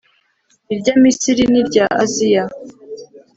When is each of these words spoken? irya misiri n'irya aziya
irya 0.73 0.93
misiri 1.01 1.43
n'irya 1.51 1.85
aziya 2.03 2.43